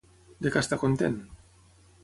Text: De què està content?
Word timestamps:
De 0.45 0.51
què 0.55 0.63
està 0.65 0.79
content? 0.85 1.21